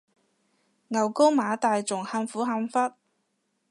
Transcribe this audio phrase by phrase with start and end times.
[0.87, 2.95] 牛高馬大仲喊苦喊忽